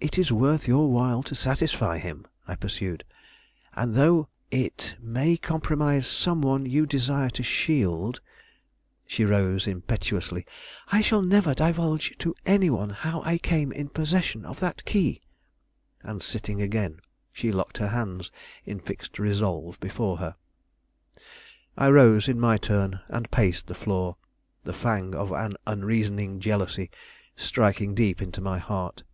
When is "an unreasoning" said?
25.30-26.40